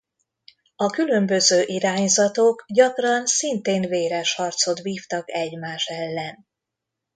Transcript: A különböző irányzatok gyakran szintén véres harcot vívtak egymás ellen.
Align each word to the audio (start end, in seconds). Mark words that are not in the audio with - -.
A 0.75 0.85
különböző 0.85 1.63
irányzatok 1.65 2.65
gyakran 2.67 3.25
szintén 3.25 3.81
véres 3.89 4.35
harcot 4.35 4.79
vívtak 4.81 5.29
egymás 5.29 5.85
ellen. 5.85 6.47